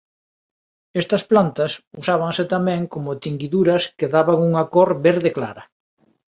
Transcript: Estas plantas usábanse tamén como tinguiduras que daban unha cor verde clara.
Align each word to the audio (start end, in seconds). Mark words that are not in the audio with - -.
Estas 1.01 1.23
plantas 1.31 1.71
usábanse 2.01 2.43
tamén 2.53 2.81
como 2.93 3.19
tinguiduras 3.23 3.83
que 3.97 4.11
daban 4.15 4.37
unha 4.49 4.63
cor 4.73 4.89
verde 5.07 5.29
clara. 5.37 5.63